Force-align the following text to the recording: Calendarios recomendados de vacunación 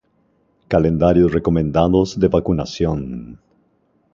Calendarios 0.67 1.31
recomendados 1.31 2.19
de 2.19 2.27
vacunación 2.27 3.39